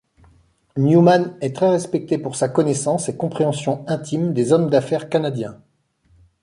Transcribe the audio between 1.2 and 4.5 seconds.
est très respecté pour sa connaissance et compréhension intime